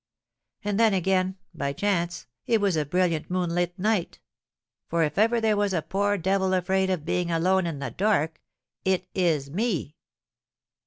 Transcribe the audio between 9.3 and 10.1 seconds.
me."